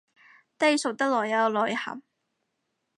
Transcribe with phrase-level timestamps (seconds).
[0.57, 2.01] 低俗得來又有內涵